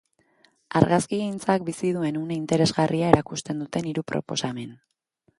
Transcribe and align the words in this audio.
Argazkigintzak 0.77 1.65
bizi 1.67 1.91
duen 1.97 2.17
une 2.21 2.37
interesgarria 2.37 3.11
erakusten 3.15 3.61
duten 3.65 3.91
hiru 3.91 4.05
proposamen. 4.13 4.73